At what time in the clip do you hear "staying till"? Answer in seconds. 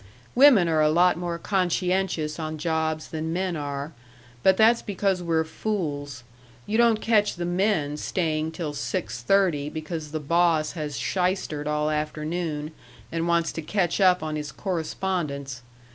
7.97-8.73